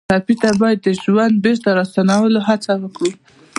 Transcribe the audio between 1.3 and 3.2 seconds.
بېرته راستنولو هڅه وکړو.